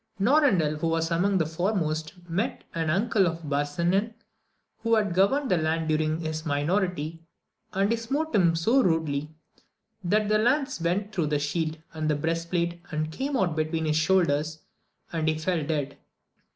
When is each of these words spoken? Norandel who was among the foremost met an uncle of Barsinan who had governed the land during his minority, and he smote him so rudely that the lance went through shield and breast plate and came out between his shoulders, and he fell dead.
Norandel 0.19 0.79
who 0.79 0.87
was 0.87 1.11
among 1.11 1.37
the 1.37 1.45
foremost 1.45 2.13
met 2.27 2.63
an 2.73 2.89
uncle 2.89 3.27
of 3.27 3.43
Barsinan 3.47 4.15
who 4.79 4.95
had 4.95 5.13
governed 5.13 5.51
the 5.51 5.57
land 5.59 5.87
during 5.87 6.21
his 6.21 6.43
minority, 6.43 7.21
and 7.71 7.91
he 7.91 7.95
smote 7.97 8.33
him 8.33 8.55
so 8.55 8.81
rudely 8.81 9.29
that 10.03 10.27
the 10.27 10.39
lance 10.39 10.81
went 10.81 11.13
through 11.13 11.37
shield 11.37 11.77
and 11.93 12.19
breast 12.19 12.49
plate 12.49 12.81
and 12.89 13.11
came 13.11 13.37
out 13.37 13.55
between 13.55 13.85
his 13.85 13.95
shoulders, 13.95 14.63
and 15.13 15.27
he 15.29 15.37
fell 15.37 15.63
dead. 15.63 15.99